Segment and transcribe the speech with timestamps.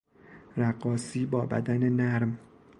[0.57, 2.39] رقاصی با بدن نرم